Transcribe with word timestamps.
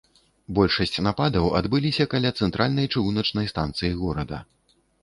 Большасць 0.59 0.97
нападаў 1.09 1.45
адбыліся 1.61 2.09
каля 2.15 2.33
цэнтральнай 2.43 2.91
чыгуначнай 2.95 3.45
станцыі 3.55 3.97
горада. 4.03 4.47